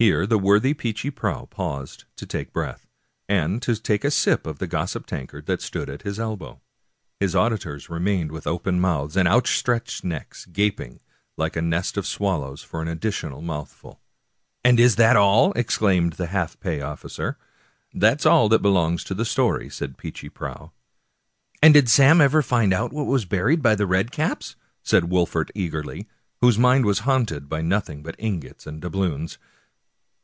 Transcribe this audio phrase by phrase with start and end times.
[0.00, 2.86] Here the worthy Peechy Prauw paused to take breath,
[3.28, 6.60] and to take a sip of the gossip tankard that stood at his elbow.
[7.18, 11.00] His auditors remained with open mouths and out 193 American Mystery Stories stretched necks, gaping
[11.36, 14.00] like a nest of swallows for an addi tional mouthful."
[14.64, 17.36] And is that all?" exclaimed the half pay officer."
[17.92, 20.70] That's all that belongs to the story," said Peechy Prauw."
[21.60, 24.54] And did Sam never find out what was buried by the red caps?"
[24.84, 26.06] said Wolfert eagerly,
[26.40, 29.38] w^hose mind was haunted by nothing but ingots and doubloons.